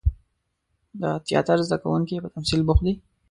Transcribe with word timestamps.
د 1.01 1.03
تیاتر 1.27 1.57
زده 1.67 1.77
کوونکي 1.83 2.15
په 2.23 2.29
تمثیل 2.35 2.61
بوخت 2.67 2.83
دي. 2.85 2.93